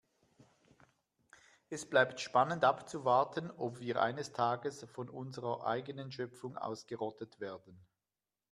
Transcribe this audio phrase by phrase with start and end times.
[1.69, 7.79] Es bleibt spannend abzuwarten, ob wir eines Tages von unserer eigenen Schöpfung ausgerottet werden.